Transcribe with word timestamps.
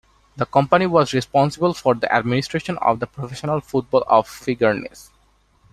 The 0.35 0.47
company 0.47 0.87
was 0.87 1.13
responsible 1.13 1.75
for 1.75 1.93
the 1.93 2.11
administration 2.11 2.75
of 2.79 2.99
the 2.99 3.05
professional 3.05 3.61
football 3.61 4.03
of 4.07 4.27
Figueirense. 4.27 5.11